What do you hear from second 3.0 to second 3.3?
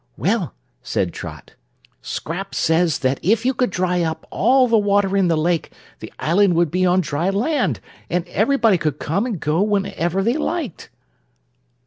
that